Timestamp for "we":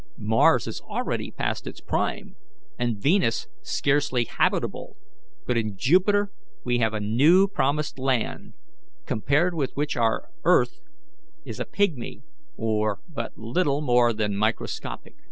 6.65-6.79